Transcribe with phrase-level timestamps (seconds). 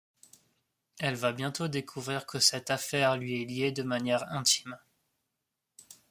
[0.97, 4.79] Elle va bientôt découvrir que cette affaire lui est liée de manière intime…